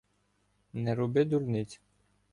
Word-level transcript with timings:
—Не 0.87 0.95
роби 1.01 1.25
дурниць. 1.31 1.73